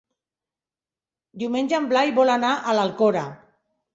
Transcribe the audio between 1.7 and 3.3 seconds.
en Blai vol anar a l'Alcora.